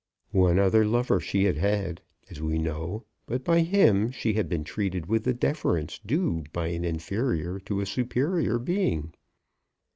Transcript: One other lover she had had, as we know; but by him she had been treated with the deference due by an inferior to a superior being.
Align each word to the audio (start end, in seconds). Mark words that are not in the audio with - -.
One 0.33 0.57
other 0.57 0.83
lover 0.83 1.19
she 1.19 1.43
had 1.43 1.57
had, 1.57 2.01
as 2.27 2.41
we 2.41 2.57
know; 2.57 3.05
but 3.27 3.43
by 3.43 3.59
him 3.59 4.09
she 4.09 4.33
had 4.33 4.49
been 4.49 4.63
treated 4.63 5.05
with 5.05 5.25
the 5.25 5.33
deference 5.35 5.99
due 5.99 6.43
by 6.51 6.69
an 6.69 6.83
inferior 6.83 7.59
to 7.59 7.81
a 7.81 7.85
superior 7.85 8.57
being. 8.57 9.13